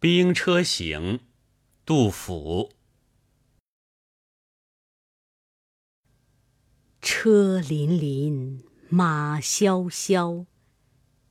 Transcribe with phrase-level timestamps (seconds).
[0.00, 1.20] 兵车行，
[1.84, 2.70] 杜甫。
[7.02, 10.46] 车辚辚，马萧萧，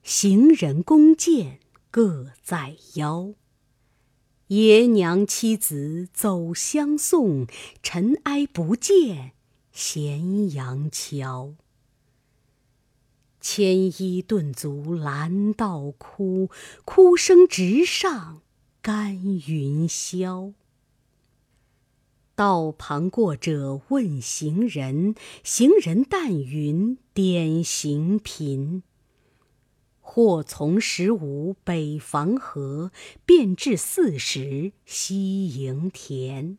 [0.04, 3.34] 行人弓箭各在腰。
[4.50, 7.48] 爷娘妻子走相送，
[7.82, 9.32] 尘埃不见
[9.72, 11.56] 咸阳桥。
[13.42, 16.52] 牵衣顿足拦道哭，
[16.86, 18.44] 哭声直上
[18.82, 19.14] 干
[19.48, 20.54] 云霄。
[22.36, 28.84] 道旁过者问行人，行人但云点行频。
[30.00, 32.92] 或从十五北防河，
[33.26, 36.58] 便至四十西营田。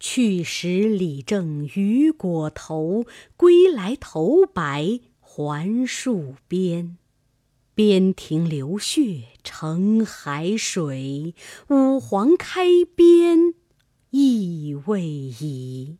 [0.00, 3.04] 去时里正渔果头，
[3.36, 5.00] 归来头白。
[5.20, 6.96] 还戍边，
[7.74, 11.34] 边庭流血成海水。
[11.68, 13.54] 五皇开边
[14.10, 15.98] 意未已。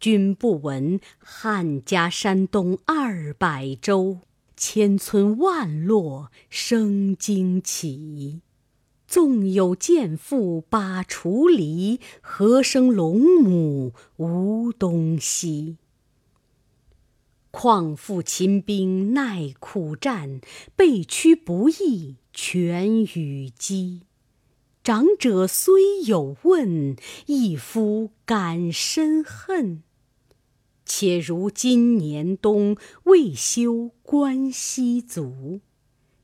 [0.00, 4.18] 君不闻汉家山东二百州，
[4.56, 8.40] 千村万落生荆杞。
[9.06, 15.78] 纵有剑妇把锄犁，何生龙母无东西？
[17.50, 20.40] 况复秦兵耐苦战，
[20.76, 24.02] 被驱不易全与鸡。
[24.84, 29.82] 长者虽有问，一夫敢申恨？
[30.84, 35.60] 且如今年冬，未休关西卒。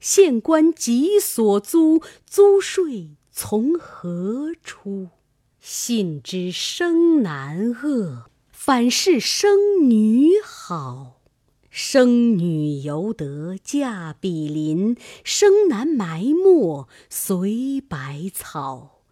[0.01, 5.09] 县官急所租，租税从何出？
[5.61, 8.31] 信知生男恶，
[8.67, 11.21] 反是生女好。
[11.69, 19.03] 生女犹得嫁比邻，生男埋没随百草。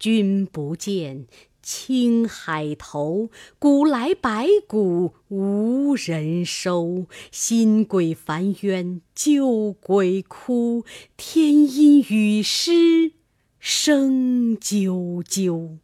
[0.00, 1.28] 君不见，
[1.62, 7.06] 青海头，古来白骨无人收。
[7.30, 10.84] 新鬼烦冤旧鬼哭，
[11.16, 13.12] 天阴雨湿
[13.60, 15.78] 声啾啾。